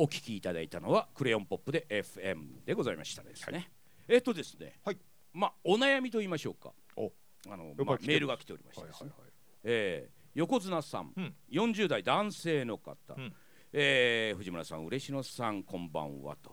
[0.00, 3.68] お聞きいただいたのはクレヨンポップで FM でございましたですね、
[4.06, 4.98] えっとですね、はい。
[5.32, 6.72] まあお悩みと言いましょうか。
[6.96, 7.12] お。
[7.50, 9.30] あの、メールが来ておりましてですね、はいはいはい。
[9.64, 11.34] えー横綱さん、うん。
[11.50, 13.34] 40代男性の方、うん。
[13.72, 16.52] えー藤村さん嬉野さんこんばんはと。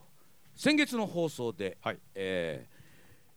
[0.55, 1.99] 先月の放送で、はい。
[2.15, 2.75] えー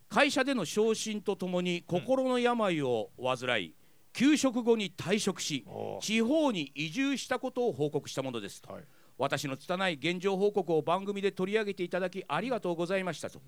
[0.09, 3.75] 会社での昇進とともに心の病を患い、
[4.15, 5.67] 休職後に退職し
[6.01, 8.85] 地方に移住したことを報告したものですと、はい
[9.19, 13.41] 私の拙い現状報告を番組で取り上げていただきありがとうございましたと、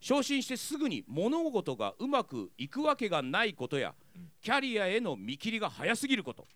[0.00, 3.94] 昇進してすぐに物事がうまくいくわけがないことや、
[4.42, 6.46] キャリアへの見切りが早すぎること、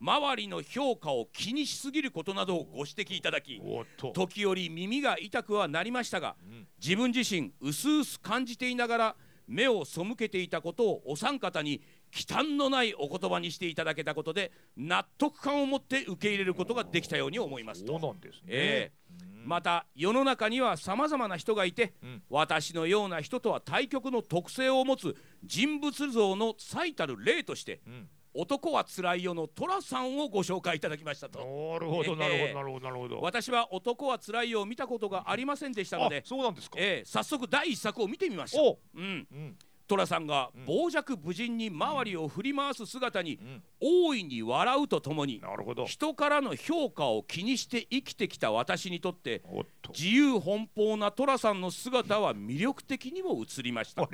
[0.00, 3.60] 周りの評価を気にしすぎることなどをご指摘いただき
[4.14, 6.36] 時折耳が痛くはなりましたが、
[6.82, 11.80] 自分自身うすうす感じていながら目を背けていたことをお三方に
[12.16, 17.92] 忌憚のないお言葉にしていただけたことで納得感を持って受け入れることができたように思いますと。
[17.92, 19.06] そうなんですね、ええ。
[19.44, 22.22] また世の中にはさまざまな人がいて、ん。
[22.30, 25.14] 私のような人とは対極の特性を持つ
[25.44, 28.08] 人物像の最たる例として、ん。
[28.32, 31.38] 男はつらいよの寅さんをご紹介いただきましたと。
[31.38, 31.44] な
[31.78, 33.20] るほどなるほどなるほどなるほど。
[33.20, 36.76] 私は男はつらいよを見たことがありませんでしたのあで、そうなんですか。
[36.78, 38.62] ええ早速第一作を見てみました。
[38.62, 39.56] おうん、うん
[39.86, 43.38] 寅さんが傍若無人に周りを振り回す姿に
[43.80, 45.40] 大いに笑うとともに
[45.86, 49.42] 人からの評価を気にして生きてきた私にとって
[49.96, 54.08] 自由奔放な寅さんの姿は魅力的にも映りました。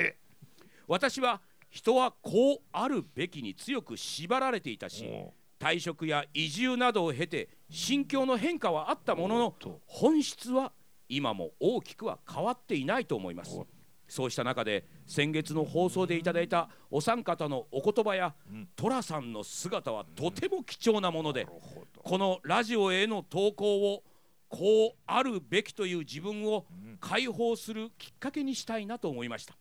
[0.86, 9.54] 私は人はこうあるべきに強く縛られていたしお退職や移住などを経て心境の変化はあったものの
[9.86, 10.72] 本質は
[11.08, 13.56] 今も大きくは変わっていないと思います。
[13.56, 13.66] お
[14.08, 18.34] そうした中で先月の放送でいただいたお三方のお言葉や
[18.76, 21.46] 寅さんの姿はとても貴重なもので
[22.02, 24.02] このラジオへの投稿を
[24.48, 26.66] こうあるべきという自分を
[27.00, 29.56] 解放するきっかけにしたいなと思いました。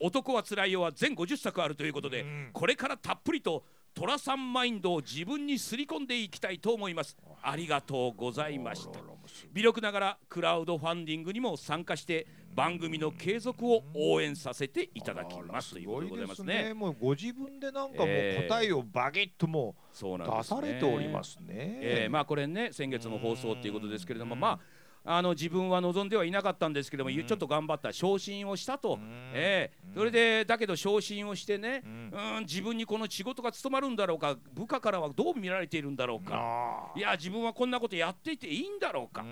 [0.00, 2.50] 男はつらいよは全50作あるということで、うん。
[2.52, 3.62] これからたっぷりと
[3.94, 7.16] 寅さんマインドを自分にすり込んでいきたいと思います。
[7.42, 9.11] ありがとうございました
[9.52, 16.74] 微力ながらクラウドファンディングにも参加して番組の継続を応援させていただきますということでございますね。
[16.74, 21.46] もうご自分でなんかもうええ答えをバゲッともそう出されておりますね。
[21.80, 28.98] えーまあこれね先月の放送っていうことですけれどもまああの自分は望んではいなかったんですけども、ちょっと頑張った昇進をしたと、
[29.34, 39.24] えーそれでだけど昇進をしてね、うん、自分にこの仕事が務まるんだろうか部下からはどう見られているんだろうか、あいや自分はこんなことやっていていいんだろうか、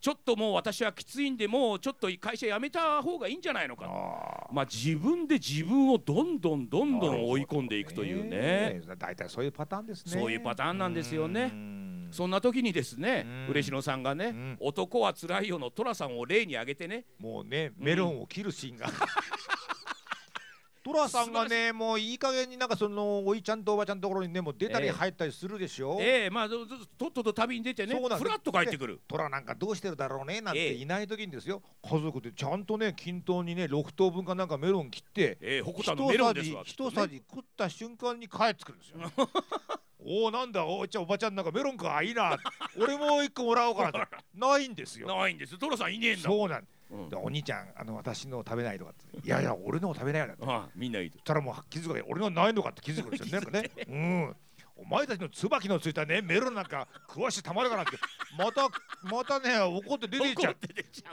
[0.00, 3.86] ちょっともう私はきついんでもうちょっと会社辞めた方がいいんじゃないのか。
[3.86, 8.30] あまあ自分で自分をどんどんどんどん追い込んでいくというね。
[8.32, 10.20] ええ大体そういうパターンですね。
[10.20, 11.50] そういうパターンなんですよね。
[11.52, 13.46] うんそんな時にですねうん。
[13.50, 14.56] 嬉野さんがね、ん。
[14.60, 17.04] 男はつらいよの寅さんを例に挙げてね。
[17.18, 18.86] もうねメロンを切るシーンが。
[20.84, 24.92] トラさんがねもういい加減になんかそのおいちゃんとおばちゃんのところにねもう出たりええ。
[24.92, 25.98] 入ったりするでしょ？
[26.00, 29.00] ええまあとっとと旅に出てねふらっと帰ってくる。
[29.06, 30.68] トラなんかどうしてるだろうねなんええ。
[30.70, 38.98] ていない時にですよ、家族でちゃんとね均等にね6等分かなんかメロン切ってええ鉾田一のメロンですわ一さじ食った瞬間に帰ってくるんですよ。
[40.04, 40.64] おおなんだ？
[40.64, 42.36] おいちゃんおばちゃんなんかメロンかいいな。
[42.78, 45.06] 俺も一個もらおうかな ないんですよ。
[45.06, 45.56] ないんです。
[45.58, 46.22] 寅さんいねえんだ。
[46.22, 47.08] そうなん、うん。
[47.08, 49.26] でお兄ちゃんあの私の食べないとかって。
[49.26, 50.44] いやいや俺のも食べないよなって。
[50.46, 52.02] ああみんないいとそしたらもう気づくわけ。
[52.02, 53.26] 俺のないのかって気づくんですよ。
[53.26, 53.70] ねなんかね。
[53.88, 54.36] うん
[54.82, 57.92] お前たちの椿のついたねメロンなんか食わしてたまるかなって。
[58.36, 58.68] また
[59.04, 60.56] またね怒って出ていっちゃう。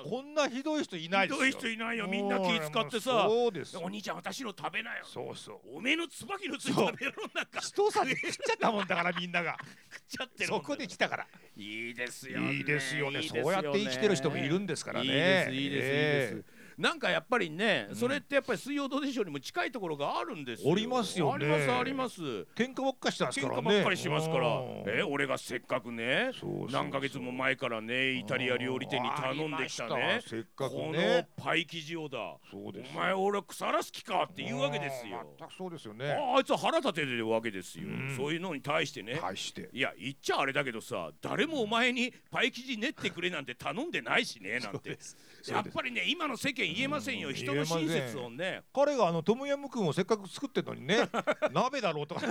[0.09, 1.46] こんなひどい人いないですよ。
[1.46, 2.08] ひどい人いないよ。
[2.08, 3.78] みんな気使ってさそうです。
[3.78, 5.06] お兄ちゃん私の食べなよ。
[5.06, 5.78] そうそう。
[5.78, 6.94] おめえの椿のついたメロン
[7.35, 7.62] なんか。
[7.62, 9.58] 一さじ食っちゃったもんだからみんなが。
[9.91, 11.28] 食っちゃってるそこで来たから。
[11.56, 12.53] いいですよね。
[12.53, 13.22] いいですよね。
[13.22, 15.06] そうやって生きてる人もいるんですからね。
[15.06, 20.72] いいですいいです、ええいいですなんかやっぱりね、それってやっぱり水曜どうでしょうにも近いところがあるんですよ。
[20.72, 21.34] ありますよね。
[21.34, 22.22] ありますあります。
[22.56, 23.69] 喧嘩ばっかしてます喧からね。
[23.69, 24.84] 嘩ばっかりしますから、うん。
[24.88, 26.31] え俺がせっかくね
[26.72, 30.22] 何ヶ月も前からねイタリア料理店に頼んできたね。
[30.26, 32.17] せっかくこねのパイ生地をだ。
[32.49, 35.20] そうですお前俺腐らす気かって言うわけですよ。
[35.22, 36.11] うん全くそうですよね。
[36.11, 38.16] ああいつは腹立ててるわけですよ、ん。
[38.16, 39.70] そういうのに対してね、対して。
[39.73, 44.97] いや言っちゃあれだけどさ誰もお前にパイ生地練ってくれなんて頼んでないしねなんて。
[45.47, 48.64] やっぱりね今の世間言えませんよ、人の親切をね。
[48.74, 51.10] 彼があのトムヤムクンをせっかく作ってるのにね
[51.52, 52.22] 鍋だろうとか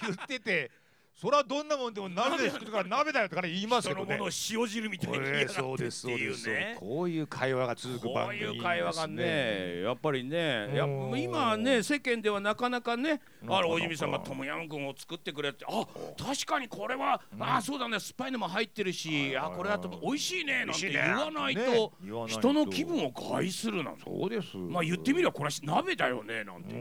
[0.00, 0.70] 言ってて
[1.14, 4.06] それはどんなもんでも鍋で作るから鍋だよとかね言いますけどね。
[4.06, 6.48] 人のものを塩汁みたいに言いやがってそうってですそうです。
[6.48, 10.84] いうねこういう会話が続くこう番組いう会話がねやっぱりねや
[11.16, 15.86] 今はね世間ではなかなかねあのおじみさんがトムヤムクンを作ってくれってあ
[16.18, 21.62] 確かにこれはあそうだね酸っぱいのも入ってるしあこれだと美味しいねなんて言わないね。
[21.76, 21.92] と。
[22.26, 24.02] 人の気分を害するなんて。
[24.04, 24.56] そうです。
[24.56, 26.74] まあ言ってみればこれは鍋だよねなんて。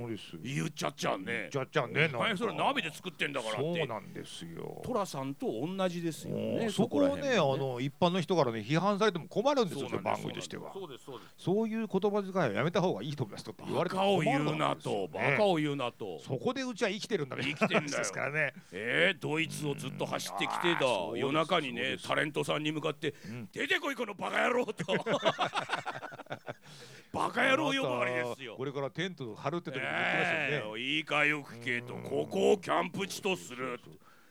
[0.44, 1.50] 言っちゃっちゃうね。
[1.52, 4.82] じゃっちゃんねそれ鍋で作ってんだからっそうてなんですよ。
[4.86, 10.72] 寅さんと同じですよねそこをねあの一般の人からね批判されても困るんですよその番組としては。
[10.74, 11.44] そうですそうです。
[11.44, 16.20] そういう言葉遣いはやめた方がいいと思いますとって言われてバカを言うなとバねカを言うなと。
[16.20, 17.82] そこでうちは生きてるんだから生きてんだよ。
[17.82, 18.54] ですからね。
[18.72, 20.80] えー、ドイツをずっと走ってきてだ。
[20.80, 20.84] うん。
[20.84, 24.74] あーそうです夜中にねタレントさんに向かってん「出てこいこのバカ野郎」と。
[27.14, 28.56] バカ野郎呼ばわりですよ。
[28.56, 28.64] こ。
[28.64, 30.48] れからテント張るって時に言ってますよね。
[30.50, 31.96] え、えいいかよくけと。
[31.96, 32.04] うん。
[32.04, 33.80] ここをキャンプ地とする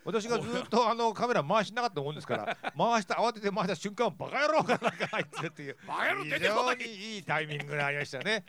[0.05, 5.77] 私がずっとあのカメラ回しなかったもんですから 回した慌てて回した瞬間バカ野郎がなんか入ってるっていう。
[5.87, 6.85] バカ野郎出非てこ常いに。
[7.17, 8.45] いいタイミングがありましたね。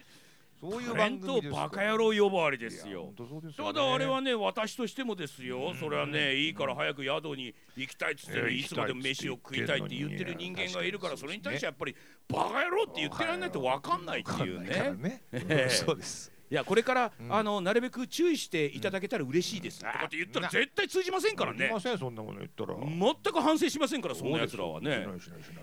[0.62, 3.12] そういう番組ですバカ野郎呼ばわりですよ。
[3.18, 3.74] たね。
[3.74, 5.74] だあれはね私としてもですよ。
[5.74, 11.96] それはねいいから早く宿に行きたいっつっていつまでも飯を食いたいって言ってる人間がいるからそれに対してやっぱり
[12.28, 15.24] バカ野郎って言ってられないと分かんないっていうね。
[15.70, 17.34] そうです いやこれから、うん。
[17.34, 21.70] あのなるべく注意していただけたら嬉しいです、とかって言ったら絶対通じませんからね。
[21.72, 22.76] ませんそんなもの言ったら。
[22.78, 25.08] 全く反省しませんからそんな奴らはね。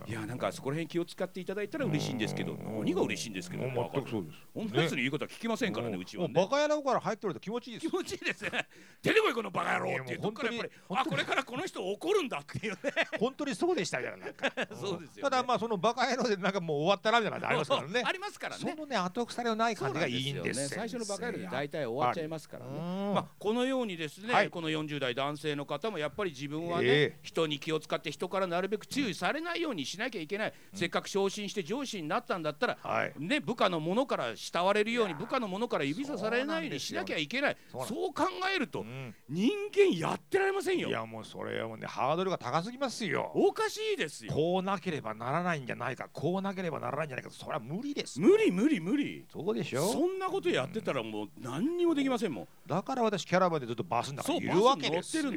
[0.06, 2.78] いやなんかそこら辺気を使っていただいたら嬉しいんですけどうん。
[2.78, 4.38] 何が嬉しいんですけど全くそうです。
[4.54, 6.32] こんなやつの言うことは聞きませんからねうちはね。
[6.32, 7.90] バカ野郎から入ってると気持ちいいです。
[7.90, 8.50] 気持ちいいですね。
[9.02, 10.14] 出てこいこのバカ野郎って。
[10.14, 12.78] いうとこからやっぱり本当にあこれからこの人怒るんだっていうね。
[13.20, 14.50] 本当にそうでしたじゃないか。
[14.74, 15.22] そうですよね。
[15.22, 18.02] ただまあそのバカ野郎でなんかもう終わったなみたいなのありますからね。
[18.06, 18.70] ありますからね。
[18.70, 22.70] そのね後腐れのない感じがいいんですよ最初のバカ野郎で大体終わっちゃいますからね。
[22.78, 23.14] うん。
[23.14, 24.50] まあ、このようにですね、はい。
[24.50, 27.18] この40代男性の方もやっぱり自分はね、ええ。
[27.22, 33.12] 人に気を使って人からなるべく注意されないようにしなきゃいけない、せっかく昇進して上司になったんだったら、はい。
[33.18, 37.56] ね、部下の者から慕われるように部下の者から指さされないようにしなきゃいけない。
[37.86, 39.14] そう考えると、うん。
[39.28, 40.88] 人間やってられませんよ。
[40.88, 43.32] いやもうそれはもうねハードルが高すぎますよ。
[43.34, 44.32] おかしいですよ。
[44.32, 46.08] こうなければならないんじゃないか。
[46.12, 47.30] こうなければならないんじゃないか。
[47.30, 48.20] それは無理です。
[48.20, 49.26] 無理無理無理。
[49.32, 49.86] そうでしょ。
[49.92, 52.48] そんなことやってたらもう何にもできませんもん。
[52.66, 55.32] だから私キャラバンでずっとバスの中にいるわけですよ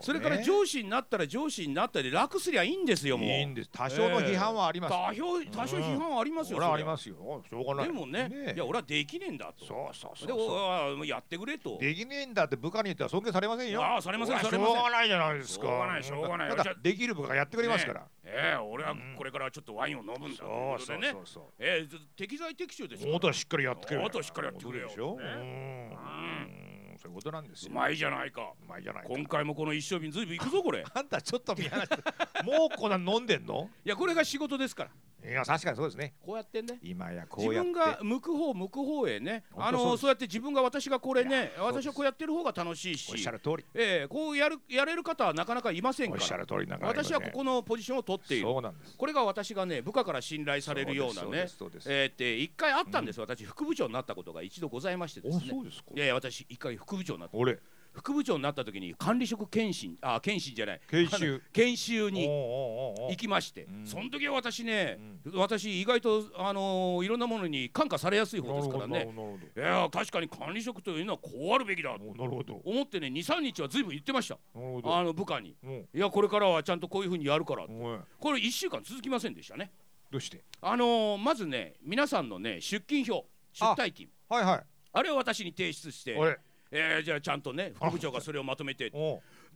[0.00, 3.28] それからね上司になったら上司になったで楽すりゃいいんですよもう。
[3.28, 3.70] いいんです。
[3.70, 6.74] 多少の批判はあります、多少多少批判はありますよ、それは。
[6.74, 7.42] あそりますよ。
[7.48, 7.86] しょうがない。
[7.86, 9.64] でもねいや俺はできねえんだと。
[9.64, 11.78] そうそうそうでそうやってくれと。
[11.78, 13.82] できねえんだって部下に言ったら尊敬されませんよ。
[13.82, 15.66] ああされませんそされませんしょうがないじゃないですか。
[15.66, 16.50] しょうがないしょうがない。
[16.82, 21.08] できる部下がやってくれますから、ねええ俺はこれからちょっとワインを飲むんだということでね。
[21.10, 24.88] そうそうそうええず適材適所ですもっとしっかりやってくれるもっとしっかりやってくれよ。
[24.88, 25.24] でしょ、ね。
[25.24, 26.69] うん
[27.00, 27.72] そういうことなんですよ。
[27.72, 28.42] うまいじゃないか。
[28.62, 29.08] うまいじゃないか。
[29.08, 30.80] 今回もこの一升瓶ずいぶんいくぞこれ。
[30.80, 31.96] いあんたちょっと見放して
[32.44, 33.70] もうこんな飲んでんの？
[33.84, 34.90] やこれが仕事ですから
[35.22, 36.14] いや確かにそうですね。
[36.24, 36.78] こうやってね。
[36.82, 37.72] 今やこ自うやって。
[37.72, 43.10] 分が向く方向く方へねあのそうやって自分が私がこれいね私はこうやってる方が楽しいし。
[43.12, 43.64] おっしゃる通り。
[43.74, 46.22] ええこうやるやれる方はなかなかいませんから。
[46.22, 48.44] おっしゃる通りな私はここのポジションを取っている。
[48.44, 48.96] そうなんです。
[48.96, 51.46] これが私がね部下から信頼されるようなね
[51.86, 55.44] えーって一回あったんです、私副部長になったことが一度ございましてですね。
[55.50, 55.90] そうですか。
[55.94, 57.36] いやいや私一回副部長になった。
[57.36, 57.58] 俺
[57.92, 60.80] 副部長になった時に管理職検診あ検診じゃない。
[60.88, 61.42] 研修。
[61.52, 63.86] 研修に行きましてうん。
[63.86, 64.98] その時は私ね、
[65.34, 69.08] 私意外とあのーいろんなものに感化されやすい方ですからね。
[69.56, 72.60] いや確かに管理職というのはこうあるべきだなるほど。
[72.64, 74.38] 思ってね23日はずいぶん言ってました。
[74.54, 75.56] あの部下に。
[75.62, 79.70] もいやこれからはちゃんとこういうふうにやるからこれ1週間続きませんでしたね。
[80.10, 80.44] どうして？
[80.62, 84.08] あのーまずね皆さんのね出勤表出退勤。
[84.28, 84.64] はいはい。
[84.92, 86.36] あれを私に提出して、俺
[86.72, 88.90] えーじゃあちゃんとね副部長がそれをまとめて。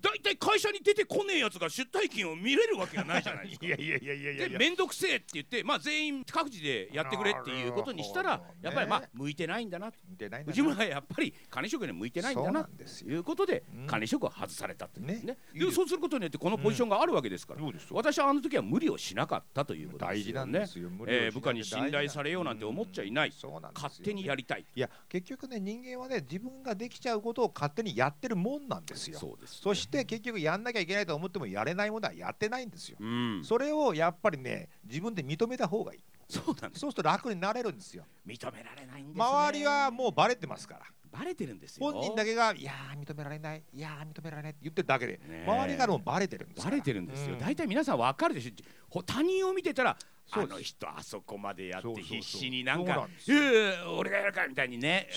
[0.01, 3.67] 大体会社に出てこねえやつが出退勤を見れるわけがないじゃないですか。
[3.67, 3.71] い。
[3.71, 9.99] やいやいやいやで面倒くせえって言って、まあ、全員各自でやってくれっていうことにしたら、ねやっぱりまあ向いてないんだなと。
[10.09, 10.53] 見てないんだな。
[10.53, 13.87] 内村はやっぱり管理職には向いてないんだなということでうん。
[13.87, 15.21] 管理職を外されたってね。
[15.23, 17.97] ねでそうすることによってこのポジションがあるわけですから、そうですよ。
[17.97, 20.65] 私はあの時は無理をしなかったということですよね。
[21.07, 23.33] えー部下に信頼されようなんて思っちゃいない。
[23.33, 23.89] そうなんですよ。
[23.89, 29.19] 勝手にやりたいいや結局ね人間はね自分ができちゃうことを勝手にやってるもんなんですよ。
[29.19, 29.61] そうです。
[29.61, 32.99] そして結局やんなきゃいけないと思ってもやれないものはやってないんですよ。
[33.01, 33.43] うん。
[33.45, 36.81] それをやっぱりね自分で認めた方がいいそうなんです。
[36.81, 38.05] そうすると楽になれるんですよ。
[38.27, 39.25] 認められないんですね。
[39.25, 40.81] 周りはもうバレてますから。
[41.13, 41.93] バレてるんですよ。
[41.93, 43.63] 本人だけがいやー認められない。
[43.73, 45.47] いやー認められないって言ってるだけでねえ。
[45.49, 47.35] 周りからもバレてるんですバレてるんですよ。
[47.35, 47.39] うん。
[47.39, 48.51] 大体皆さん分かるでしょ。
[48.89, 49.97] ほ他人を見てたら
[50.33, 53.39] あの人あそこまでやって必死になんか「なんですよ。
[53.39, 55.09] いやいや俺がやるから」みたいにね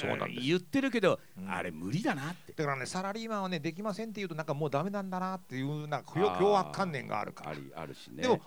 [0.46, 1.50] 言ってるけど、うん。
[1.50, 2.54] あれ無理だなって。
[2.54, 6.38] だからねサラリーマンはねできませんって言うとなんかもうダメなんだなっていうなんかあー。
[6.38, 7.56] 脅迫観念があるから。
[7.76, 8.22] あるしね。
[8.22, 8.40] でも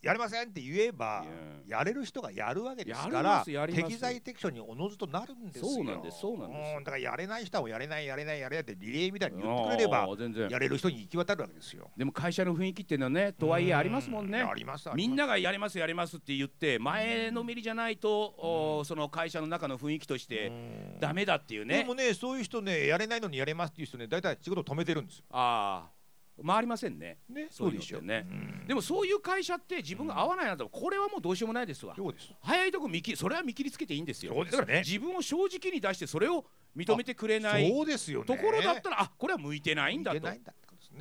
[0.00, 5.68] やれませんって言えばうんやれる人がやるわけですから適材適所におのずとなるんですよ。
[5.68, 6.84] そうなんですそうなんです。
[6.84, 10.08] だからやれない人はやれないやれないやれないってリレーみたいに言ってくれれば
[10.48, 11.90] やれる人に行き渡るわけですよ。
[11.96, 14.40] でも会社の雰囲気っていうのはねとはいえありますもんね。
[14.40, 14.88] うあります。
[14.94, 21.00] みんながやりますやりますって言って前のめりじゃないと、おその会社の中の雰囲気としてうん。
[21.00, 21.78] ダメだっていうね。
[21.78, 25.24] でもねそういう人ねやれないのにやれますっていう人ね大体仕事止めてるんですよ。
[25.30, 25.97] ああ
[26.46, 27.18] 回りませんね。
[27.28, 28.26] ねそういうのってね。
[28.30, 28.66] うん。
[28.66, 31.94] でもそういう会社って自分が合わないなとこれはもうどうしようもないですわ。
[31.96, 32.32] そうです。
[32.40, 34.32] 早いとこ見切りそれは見切りつけていいんですよ。
[34.34, 34.60] そうですね。
[34.60, 36.44] だから自分を正直に出してそれを
[36.76, 38.26] 認めてくれないそうですよね。
[38.26, 40.28] ところだったらあこれは向いてないんだと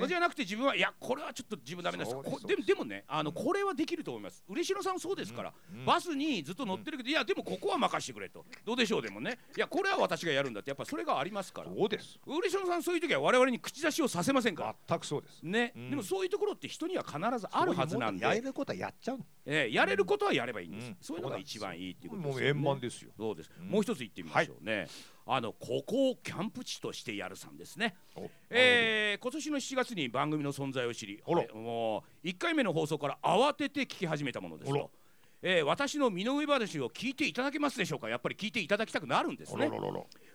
[0.04, 0.08] ね。
[0.08, 2.12] じゃなくて自分はいやこれはちょっと自分ダメです。
[2.12, 4.44] そうですこでもでもねあのこれはできると思います。
[4.48, 8.46] 嬉野さんもそうですから、うんバスにずっと乗ってるけど、いやでもここは任してくれと。
[8.66, 9.39] どうでしょうでもね。
[9.56, 11.70] いやこれは私がやるんだってやっぱそれがありますから。
[11.70, 12.20] そうです。
[12.25, 14.75] 嬉野さんそういう時は我々に口出しをさせませんから。
[14.88, 15.44] 全くそうです。
[15.44, 15.89] ね、うん。
[15.92, 18.25] でもそういうところって人には必ずあるはずなんで。
[18.25, 20.98] やれることはやっちゃうえーやれることはやればいいんです、うん。
[21.01, 22.60] そういうのが一番いいっていうこともうですよね。
[22.60, 23.12] 円満ですよ。
[23.18, 23.68] そうです、うん。
[23.70, 24.88] もう一つ言ってみましょうね、
[25.30, 27.96] あのここをキャンプ地としてやるさんですね。
[28.16, 34.92] おえー今年の7月に番組の存在を知り、はいもう1回目の放送から慌てて聞き始めたものですと、
[35.42, 38.10] えー私の身の上話を聞いていただけますでしょうか？
[38.10, 39.70] やっぱり聞いていただきたくなるんですね。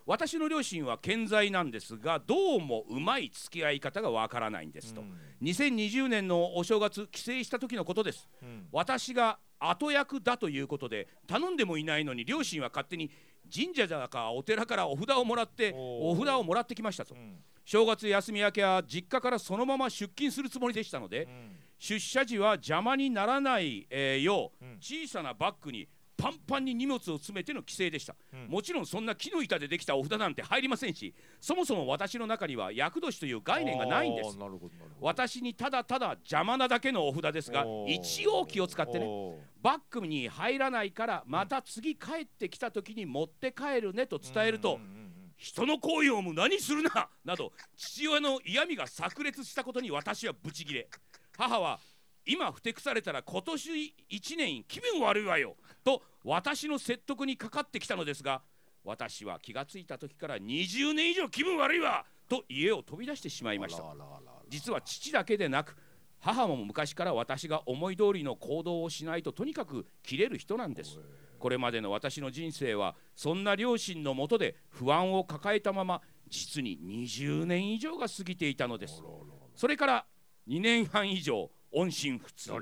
[0.05, 5.17] 私の両親は健在なんですがどうもうまい付き合い方がわからないんですと、うん。
[5.43, 8.29] 2020年のお正月帰省した時のことです。
[8.43, 8.67] うん。
[8.73, 13.13] 私が後役だということで頼んでもいないのに両親は勝手に
[13.55, 17.15] 神社だかお寺からお札をもらってお札をもらってきましたと。
[17.15, 17.37] うん。
[17.65, 21.57] 正月休み明けは実家からそのまま出勤するつもりでしたのでうん。
[21.79, 24.79] 出社時は邪魔にならない、えーよううん。
[24.81, 25.89] 小さなバッグに
[26.23, 28.47] パンパンに荷物を詰めての帰省でした、うん。
[28.47, 34.39] もちろんそんな木の板でできたお札なんて入りませんしそもそも私の中には厄年という概念がないんです。
[35.01, 39.07] 私にただただ邪魔なだけのお札ですが一応気を使ってね
[39.61, 44.79] バッグに入らないからまた次帰ってきた時に持って帰るねと伝えると
[45.37, 47.09] 人の行為を無駄にするな？
[47.25, 50.89] など父親の嫌味が炸裂したことに私はブチギレ。
[51.37, 51.81] 母は
[52.25, 55.57] 今ふてくされたら今年1年気分悪いわよ。
[55.83, 58.43] と私の説得にかかってきたのですが
[58.85, 63.85] 私は気がついた時から20年以上気分悪いわと家を飛び出してしまいました。
[64.49, 65.77] 実は父だけでなく
[66.19, 70.99] 母も昔から私が思い通りの行動をしないととにかく切れる人なんです。
[71.39, 79.03] これまでの私の人生はそんな両親のもとで不安を抱えたまま実に20年以上が過ぎていたのです。
[79.57, 80.07] それから
[80.49, 82.53] 2年半以上音信不通。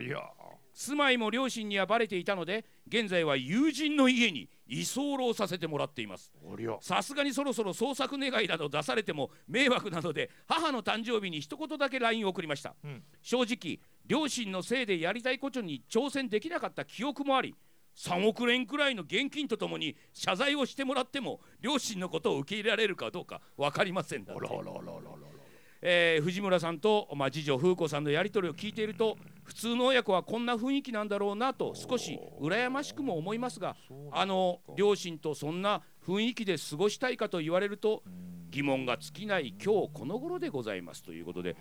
[0.73, 6.32] 住まいも両親にはバレていたので現在は友人の家に居候させてもらっています。
[6.80, 17.54] さすがにそろそろ捜索願いなど出されても迷惑なので母の誕生日に一言だけ LINE を送りました、うん正直両親のせいでやりたいことに挑戦できなかった記憶もあり
[17.97, 24.35] 3億円くらいの現金とともに謝罪をしてもらっても両親のことを受け入れられるかどうか分かりませんだ
[25.82, 29.16] えー藤村さんと、まあ、次女風子さんのやり取りを聞いていると
[29.50, 33.75] 普通の親子はこんな雰囲気なんだろうなと少し羨ましくも思いますが
[34.12, 38.04] あの両親とそんな雰囲気で過ごしたいかと言われると
[38.50, 41.57] 疑問が尽きない今日この頃でございますということで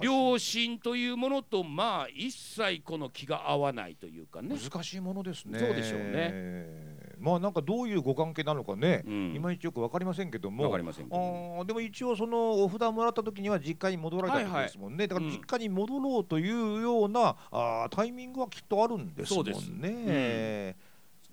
[0.00, 4.56] 両親というものとまあ一切この気が合わないというかね。
[4.56, 5.58] 難しいものですね。
[5.58, 6.93] そうでしょうね。
[7.24, 9.34] まあなんかどういうご関係なのかね、うん。
[9.34, 10.64] いまいちよくわかりませんけども。
[10.64, 15.08] わかりませんけどでも一応そのお札もらった時には実家に戻られたってことですもんね。
[15.08, 15.32] だからうん。
[15.32, 19.52] 実家に戻ろうというような、あータイミングはきっとあるんですもんね。
[19.54, 20.76] そうです。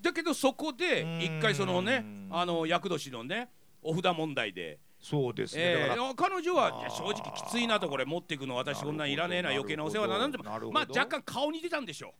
[0.02, 1.22] だけどそこでうん。
[1.22, 3.50] 一回そのねあの厄年のね
[3.82, 4.80] お札問題で。
[5.02, 5.64] そうですね。
[5.64, 10.72] えだからー、彼女は正直きついなとこれ持っていくの私こんなんいらねえな余計なお世話だなんてなるほど。
[10.72, 12.12] まあ若干顔に出たんでしょう。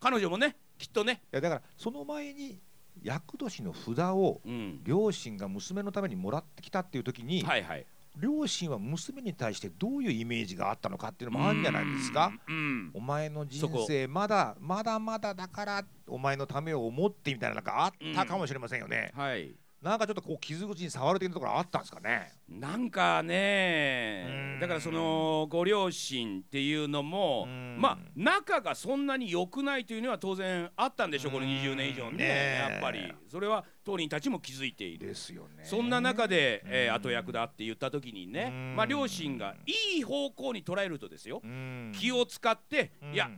[0.00, 1.22] 彼女もねきっとね。
[1.32, 2.58] いやだからその前に
[3.02, 4.80] 厄年の札をうん。
[4.84, 7.86] 両親が娘のためにもらってきたっていう時に、はいはい。
[8.20, 12.30] 両親は娘に対してどういうイメージがあったのかっていうのもあるんじゃないですか？
[12.46, 19.12] うんうんお前の人生まだまだまだだからお前のためを思ってみたいななんかあったかもしれませんよね。
[19.14, 22.32] はいなんかちょっとこう傷口に触れているところあったんですかね。
[22.48, 24.60] なんかねうん。
[24.60, 27.78] だからそのご両親っていうのもうん。
[27.80, 33.12] まあ仲がそんなに良くないというのは当然あったんでしょうこの20年以上ねやっぱり。
[33.28, 35.08] それは当人たちも気づいている。
[35.08, 35.64] ですよね。
[35.64, 37.02] そんな中で、えーうん。
[37.02, 38.76] 後役だって言った時にねうん。
[38.76, 41.40] まあ両親がいい方向に捉えるとですよ。
[41.42, 41.92] うん。
[41.96, 43.14] 気を使ってうん。
[43.14, 43.28] いや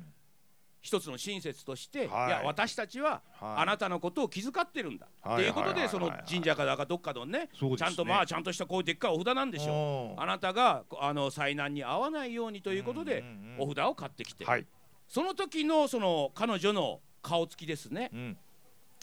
[0.84, 2.28] 一つの親切として、はい。
[2.28, 3.62] い、や私たちははい。
[3.62, 5.34] あなたのことを気遣ってるんだ、はい。
[5.36, 7.48] っていうことでその神社かだかどっかのねね。
[7.76, 13.24] ちゃんとまあちゃんとしたこういうでっかいお札なんでしょうあなたがあの災難に遭わないようにということで
[13.58, 14.66] お札を買ってきて、はい、
[15.08, 18.10] その時のその彼女の顔つきですね。
[18.12, 18.36] うん。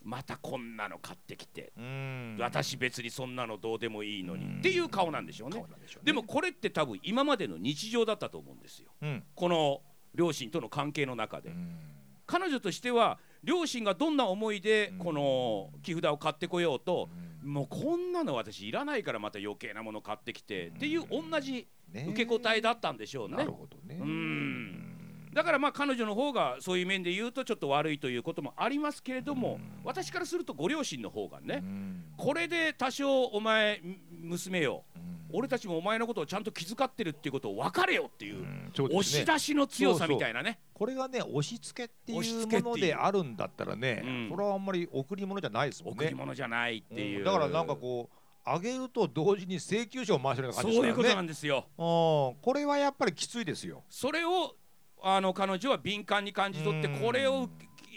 [0.03, 2.37] またこんなの買ってきて、うん。
[2.39, 4.59] 私別にそんなのどうでもいいのに、うん。
[4.59, 5.59] っていう顔なんでしょうね。
[5.59, 5.65] ね。
[6.03, 8.89] でもこれって多分今までの日常だったと思うんですよ。
[9.01, 9.23] うん。
[9.35, 9.81] この
[10.15, 11.77] 両親との関係の中で、うん。
[12.25, 14.97] 彼女としては両親がどんな思いでうん。
[14.99, 17.09] この木札を買ってこようと、
[17.43, 22.05] もうこんなの私いらないからまた余計なもの買ってきて、っていう同じね。
[22.09, 23.99] 受け答えだったんでしょうねなるほどね。
[24.01, 24.87] うん。
[25.33, 29.81] だからまあ彼女の方がそういう面で言うとちょっと悪いということもありますけれども、うん。
[29.83, 32.03] 私からするとご両親の方がね、うん。
[32.17, 34.90] これで多少お前む娘ようん
[35.33, 38.99] 俺たちもお前のことをちゃんと気遣ってるっていうことを分かれよっていう、うんそうですね。
[38.99, 40.59] 押し出しの強さみたいなね。
[40.73, 44.07] これがね押し付けって押しいうものであるんだったらね、う。
[44.07, 46.05] んそれはあんまり贈り物じゃないですもんね。
[46.05, 47.25] 贈り物じゃないっていう、うん。
[47.25, 50.89] だからなんかこうあげると同時に請求書を回してるようなそう感じですからね。
[50.89, 51.65] いうことなんですよ。
[51.77, 52.41] うん。
[52.41, 53.83] これはやっぱりきついですよ。
[53.89, 54.55] それを
[55.03, 56.99] あの彼女は敏感に感じ取ってうん。
[57.01, 57.49] これを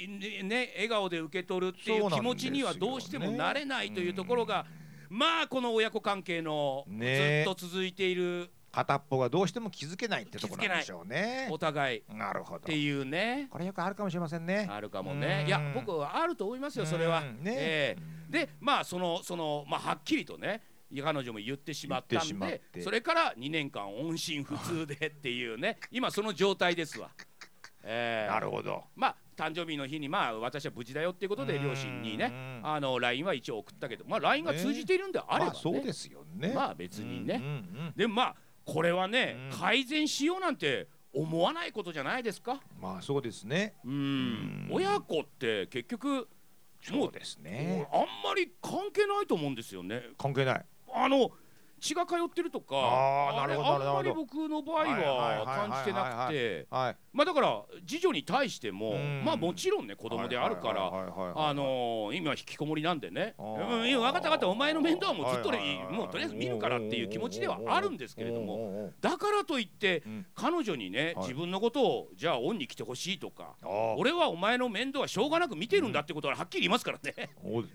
[0.08, 4.66] ねね笑顔で受け取るっていう気持ちにはどうしてもなれないというところが
[5.14, 11.46] まあこの親子関係のずねっと続いている片っぽがどうしても気づけないってところなんでしょうね。
[11.52, 12.00] お互い。
[12.00, 12.66] っなるほど。
[12.66, 13.46] ていうね。
[13.48, 14.66] これよくあるかもしれませんね。
[14.68, 15.42] あるかもね。
[15.42, 15.46] うん。
[15.46, 17.20] いや僕はあると思いますよそれは。
[17.20, 17.44] うん。
[17.44, 17.52] ね。
[17.54, 20.62] ええでまあそのそのまあはっきりとね
[21.00, 25.78] 彼女も言ってしまったんでそれから2年間音信不通でっていうね。
[25.92, 27.10] 今その状態ですわ。
[27.84, 28.84] ええなるほど。
[28.96, 31.64] まあ誕生日の日にまあ私は無事だよっていうことでうん。
[31.64, 36.52] 両親にねうんあの LINE は一応送ったけどまあ LINE が通じているんであればまあそうねですよね。
[36.54, 37.34] まあ別にね。
[37.36, 37.52] うんうんう
[37.90, 37.92] ん。
[37.96, 39.58] でもまあこれはねうん。
[39.58, 42.60] 改善しようなんて思わないことじゃないですか？
[42.80, 43.74] まあそうですね。
[43.84, 43.92] うん。
[43.92, 44.68] うん。
[44.72, 46.26] 親子って結局も
[46.82, 47.86] そううですね。
[47.92, 50.02] あんまり関係ないと思うんですよね。
[50.18, 50.64] 関係ない。
[50.92, 51.30] あの
[51.84, 56.66] 血が通ってるとかあんまり僕の場合は感じてなくて。
[56.70, 60.88] はいまあだから次女に対してもうんまあもちろんね子供であるから
[61.36, 65.52] あのー今引きこもりなんでねうん分かった分かったお前の面倒はもうずっと
[65.92, 73.54] もうとりあえず見るからっていう気持ちではあるんですけれどももだからといってうん彼女にねはい自分のことをじゃあ恩に来てほしいとか
[73.96, 77.30] 俺俺はお前の面倒はしょうがなく見てるんだってことははっきり言いますからね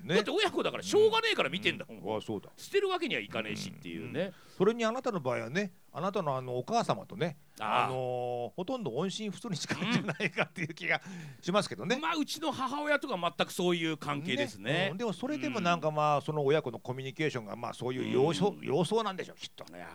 [0.06, 2.34] だって親子だからしょうがねえから見てんだもん捨
[2.72, 4.32] てるわけにはいかねえしっていうね。
[4.58, 11.02] それにあなたの場合はねあなたのあのお母様とねあのーほとんど音信不通に近いんじゃないかっていう気が
[11.42, 11.98] しますけどね。
[12.02, 14.90] まあうちの母親とか全くそういう関係ですね。
[14.92, 14.98] うん。
[14.98, 19.66] でもそれでもなんかまあその親子のコミュニケーションがまあそういう様相うん様相なんでしょうきっと。
[19.74, 19.88] いや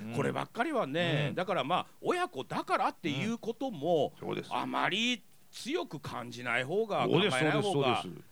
[0.00, 0.12] うん。
[0.12, 1.34] ーこればっかりはね、うん。
[1.34, 4.12] だからまあ親子だからっていうことも。
[4.50, 8.24] あまり強く感じない方が考えない方がそうです。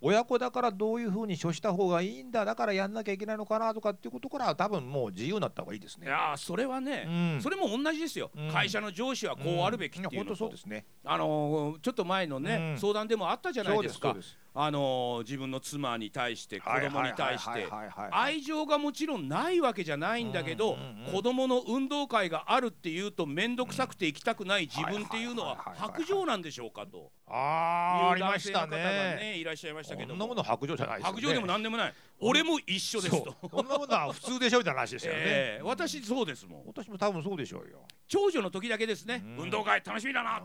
[0.00, 6.06] 親子だからどういうふうに処した方がいいんだだからやんなきゃいけないのかなとかっていうことからは多分もう自由になった方がいいですね。
[6.06, 7.40] いやーそれはね、うん。
[7.42, 8.50] それも同じですよ、うん。
[8.50, 10.86] 会社の上司はこうあるべきっていうのと、そうですね。
[11.04, 12.78] あのーちょっと前のね、うん。
[12.78, 14.08] 相談でもあったじゃないですか。
[14.10, 17.68] そうですあのー自分の妻に対して子供に対して
[18.10, 20.76] 愛情がもちろんないわけじゃないんだけど、
[21.12, 27.12] 子供の運動会があるっていうと面倒くさくて行きたくない自分っていうのは白状なんでしょうかと。
[27.28, 29.16] あいう男ました性の方がね。
[29.20, 29.36] ね。
[29.36, 31.20] いらっしゃいましたけどこんなもの白状じゃないですよね。
[31.20, 31.94] 白状でも何でもない。
[32.20, 33.36] 俺も一緒ですと。
[33.48, 35.22] そんなものは普通でしょみたいな話でしたよね。
[35.22, 36.66] ええ私そうですもん。
[36.66, 37.86] 私も多分そうでしょうよ。
[38.08, 39.44] 長女の時だけですね、うん。
[39.44, 40.42] 運動会楽しみだな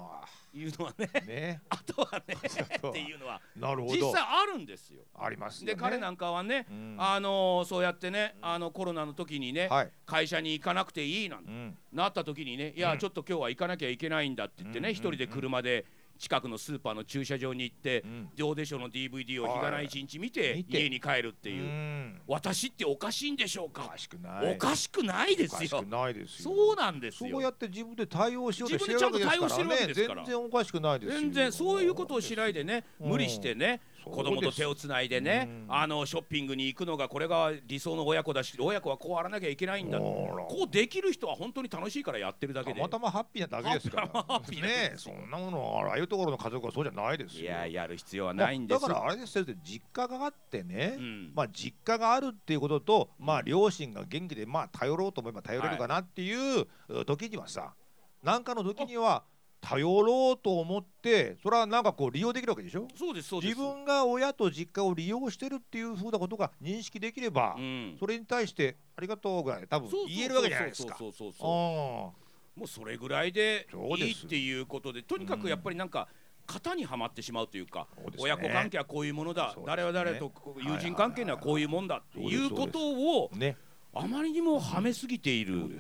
[0.54, 3.94] いうのはねーね、あとはねっていうのはなるほど。
[3.96, 5.74] 実際あるんですよありますよね。
[5.74, 9.92] で彼なんかはね、うんあのーそうやってねあのコロナの時にね、はい。
[10.06, 11.78] 会社に行かなくていいなんてうん。
[11.92, 15.86] なった時にねいや、うんちょっと今日は行かなきゃいけないんだって言ってね、うん一人で車で
[16.18, 23.84] 近くのスーパーの駐車場に行って、うんオーディションの DVD を日がない一日見て家に帰るっていう、うん私っておかしいんでしょうおか。
[23.86, 26.52] おかしくないですよおかしくないですよ。
[26.56, 30.22] そうなんですよそうやって自分で対応しようとしてる自わけ分でちゃんと対応してるわけでですすから。
[30.24, 31.20] 全然おかしくないですよ。
[31.20, 35.76] 全然そういうことをしないでねうん無理してね子供と手をつないでねうん。
[35.76, 40.00] あのショッピングに行くのがこれが理想の親子だし親子はこうあらなきゃいけないんだ。
[40.00, 42.80] こうできる人は本当に楽しいからやってるだけで。
[42.80, 44.40] たまたまハッピーなだけですから。
[44.50, 47.42] ねそんなものはああいうところの家族はそうじゃないですよ。
[47.42, 51.32] いややる必要はないんですまあだからあれですよ実家があってね、うん。
[51.36, 57.74] まあ実家があるっていうことと、まあ両親が元気でまあ頼ろうと思えば頼れるかなっていうう時にはさ、
[58.22, 59.24] なんかの時には
[59.66, 62.86] 頼ろうと思って、それはなんかこう利用できるわけでしょ？
[62.98, 63.56] そうですそうです。
[63.56, 67.96] 自分が親と実家を利用してるっていうふうなことが認識できれば、うん。
[67.98, 70.98] それに対してありがとうぐらい多分言えるわけじゃないですか。
[71.00, 71.48] そうそうそうそう。
[71.48, 76.10] あもうそれぐらいでいいっていうことでとにかくやっぱりなんか
[76.46, 78.12] 型にはまってしまうというかね。
[78.20, 79.64] 親子関係はこういうものだ、ね。
[79.66, 83.56] 誰は誰と友人関係にはこういうもんだっていうことをね。
[83.96, 85.80] あまりにもはめすぎている、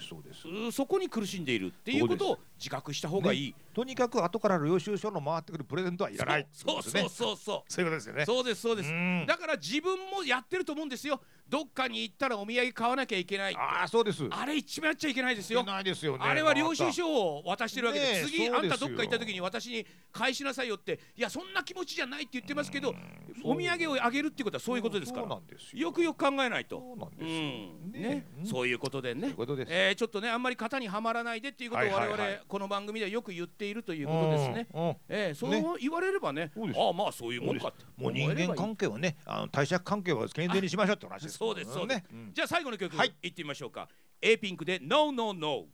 [0.71, 3.55] そこに苦しんでいるっていうことを自覚した方がいい。
[3.73, 6.47] とにかく後から領収書の回ってくるプレゼントはいらない。
[6.51, 8.25] そうそうそうそうそういうことですよね。
[8.25, 8.89] そうですそうです。
[8.89, 9.25] うん。
[9.27, 11.19] だから自分もやってると思うんですよ。
[11.49, 13.55] どっかに行ったらお土産買わなきゃいけない。
[13.55, 14.23] ああそうです。
[14.29, 15.63] あれ一番やっちゃいけないですよ。
[15.63, 16.23] ないですよね。
[16.23, 20.99] あれは領収書を渡してるわけで、ねえ次あんたどっか行った時に私に返しなさいよって。
[21.15, 22.93] いやそんな気持ちじゃないって言ってますけど
[23.43, 25.27] お土産をあげるってことはそういうことですから。
[25.27, 25.41] よ。
[25.73, 26.79] よくよく考えないと。
[26.79, 27.91] そうなんですようん。
[27.91, 27.99] ね。
[27.99, 28.45] ねうん。
[28.45, 29.31] そういうことでね。
[29.31, 32.31] とえーちょっとねあんまり型にはまらないでっていうことを我はいはいはい。
[32.31, 34.67] 々この番組ではよく言っているということですね。
[35.09, 41.37] えーそうね言われればねああまあそういうもんかってもう人間関係はねあの貸借関係は健全にしましょうって話です。
[41.37, 42.03] そうですそうね。
[42.11, 42.31] うん。
[42.33, 43.13] じゃあ最後の曲、はい。
[43.21, 43.87] い、ってみましょうか。
[44.21, 45.65] A ピンクで No No No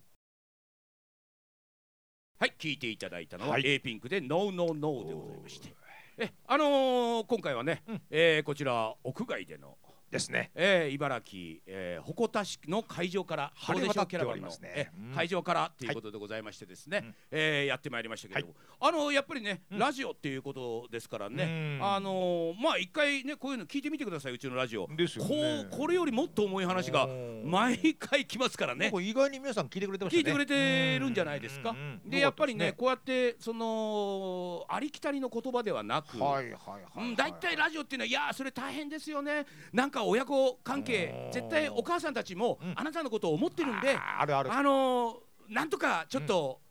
[2.39, 3.63] はい聴いていただいたのは、はい。
[3.65, 5.75] A ピンクで No No No でございまして。
[6.17, 8.01] えあのー今回はね、うん。
[8.09, 9.77] えーこちら屋外での
[10.11, 10.51] ですね。
[10.55, 14.69] えー、茨城、えー、鉾田市の会場から晴れ渡っておりますね。
[14.75, 15.15] えうん。
[15.15, 17.15] 会場からということでございましてですね、うん。
[17.31, 19.79] えーやってまいりましたけれども、あのやっぱりね、うん。
[19.79, 21.85] ラジオっていうことですからね、うん。
[21.85, 25.67] あのーまあ一回ねこういうの聞いてみてくださいうちのラジオ、ですよね。
[25.69, 27.43] こうこれよりもっと重い話がうん。
[27.45, 28.91] 毎回来ますからね。
[29.01, 30.19] 意外に皆さん聞いてくれてましたね。
[30.19, 31.75] 聞いてくれてるんじゃないですか。
[32.05, 37.09] でやっぱりねよかこうやってそのありきたりの言葉ではなく、はいはいはいはい。
[37.09, 41.31] うん、大体ラジオっていうのは、いやー、それ大変ですよね、なんか親子関係う、ん。
[41.31, 42.73] 絶対お母さんたちもうん。
[42.75, 44.53] あなたのことを思ってるんで、あーあるある。
[44.53, 46.61] あのー、なんとかちょっと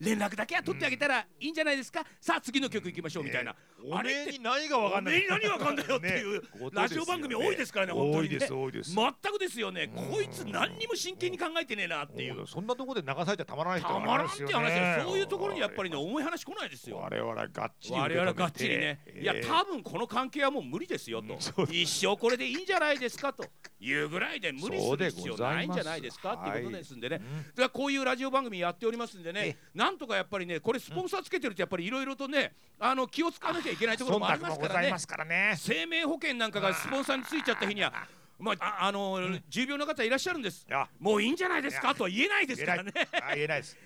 [0.00, 3.56] 連絡だけは取ってあげたらいいんじゃないですか、さあ、次の曲いきましょうみたいな、
[3.92, 8.38] あれっ何がわかんない何がわかんないよっていうラジオ番組多いですからね本当にね。
[8.38, 12.46] 全くですよね、こいつ、何にも真剣に考えてねえなっていう。
[12.46, 16.98] そんなところで流されちゃたまらないたまらんって話そういうところにやっぱりね重い話来ないですよ。
[16.98, 21.38] 我々がっちり我々はがっちりね、いやえー多分この関係はもう無理ですよと、
[21.70, 23.44] 一生これでいいんじゃないですかと
[23.78, 27.20] いうぐらいで無理する必要ないんじゃないですかっていうことですんでね、
[27.56, 27.62] うん。
[27.62, 34.92] だこういうラジオ番組やっておりますんでねなんとかやっぱりねこれスポンサーつけてるとやっぱりいろいろとねあの気を使わなきゃいけないところもありますからね。
[35.06, 35.54] からね。
[35.56, 37.92] 生命保険なんかがスポンサーについちゃった日には
[38.38, 40.66] まあ、ああの、重病の方いらっしゃるんです。
[40.98, 42.92] もういいんじゃないですかとは言えないですからね。
[43.12, 43.76] あ言えないです。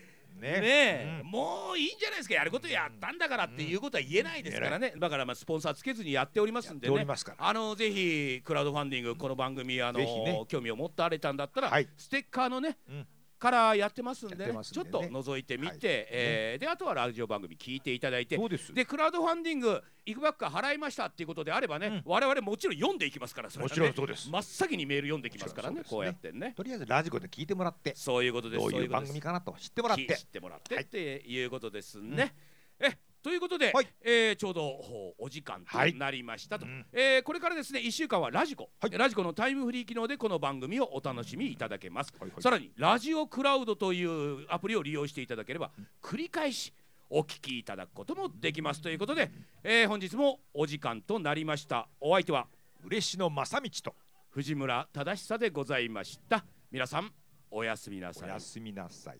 [0.40, 1.22] ね。
[1.24, 2.34] もういいんじゃないですか。
[2.34, 6.98] やることやったんだからっていうことは言えないですからね、だからまあスポンサーつけずにやっておりますんでね。
[6.98, 7.48] りますから。
[7.48, 11.88] あのぜひクラウドファンディングこの番組あの、興味を持ってあれたんだったら、はい。
[11.96, 13.06] ステッカーのね、うん
[13.40, 15.78] からやってますんで,、ねやってますんちょでねっと覗いてみて、はい。
[15.82, 18.38] えーであとはラジオ番組聞いていただいて
[18.74, 22.02] でクラウドファンディングいくばっか払いましたっていうことであればね、うん。
[22.04, 23.64] 我々もちろん読んでいきますからそね。
[23.64, 24.28] もちろんそうです。
[24.28, 26.52] 真っ先にメール読んできますからねこうやってね。
[26.54, 28.60] とりあえずラジコで聞いてもらってそういうことです。
[28.60, 30.16] どういう番組かなと知ってもらって。
[30.16, 32.34] 知ってもらって、はいっていうことですね。
[32.78, 33.88] えということで、はい。
[34.02, 34.80] えーちょうど
[35.18, 36.86] お時間とはいなりましたと、うん。
[36.92, 38.90] えーこれからですね1週間はラジコ、はい。
[38.96, 42.42] ラジコのタイムフリー機能でこの番組をお楽しみいただけます、はいはい。
[42.42, 45.70] さらにラジオクラウドというアプリを利用していただければ
[46.02, 46.72] 繰り返し
[47.10, 48.80] お聞きいただくこともできます。
[48.80, 49.30] ということで、
[49.64, 51.88] えー本日もお時間となりました。
[52.00, 52.46] お相手は
[52.84, 53.94] 嬉野正道と。
[54.30, 56.44] 藤村忠久でございました。
[56.70, 57.12] 皆さん
[57.50, 58.30] おやすみなさい。
[58.30, 59.18] おやすみなさい